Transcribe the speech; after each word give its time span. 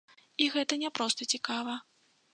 І 0.45 0.47
гэта 0.55 0.79
не 0.83 0.89
проста 1.01 1.29
цікава. 1.37 1.79